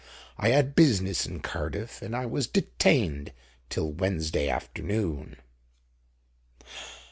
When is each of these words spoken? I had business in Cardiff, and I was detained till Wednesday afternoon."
I 0.35 0.49
had 0.49 0.73
business 0.73 1.27
in 1.27 1.41
Cardiff, 1.41 2.01
and 2.01 2.15
I 2.15 2.25
was 2.25 2.47
detained 2.47 3.31
till 3.69 3.91
Wednesday 3.91 4.49
afternoon." 4.49 5.35